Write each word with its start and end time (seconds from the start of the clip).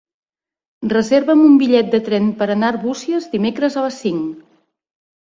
Reserva'm 0.93 1.43
un 1.49 1.59
bitllet 1.63 1.91
de 1.95 1.99
tren 2.07 2.31
per 2.39 2.47
anar 2.53 2.71
a 2.71 2.75
Arbúcies 2.75 3.27
dimecres 3.35 3.77
a 3.77 3.85
les 3.85 3.99
cinc. 4.07 4.33